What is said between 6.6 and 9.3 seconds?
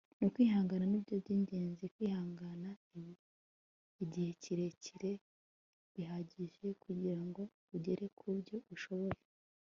kugirango ugere kubyo ushoboye